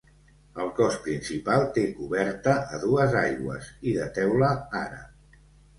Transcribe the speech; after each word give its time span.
El 0.63 0.71
cos 0.79 0.95
principal 1.07 1.67
té 1.77 1.83
coberta 1.99 2.57
a 2.79 2.83
dues 2.87 3.17
aigües, 3.23 3.73
i 3.93 3.97
de 4.01 4.13
teula 4.19 4.53
àrab. 4.87 5.43